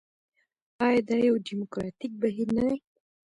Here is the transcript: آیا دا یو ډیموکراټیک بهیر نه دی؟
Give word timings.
آیا 0.85 1.01
دا 1.07 1.17
یو 1.27 1.35
ډیموکراټیک 1.47 2.11
بهیر 2.21 2.47
نه 2.57 2.63
دی؟ 2.67 2.77